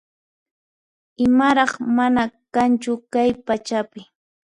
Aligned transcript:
Imaraq 1.25 1.71
mana 1.97 2.23
kanchu 2.53 2.93
kay 3.13 3.29
pachapi 3.45 4.01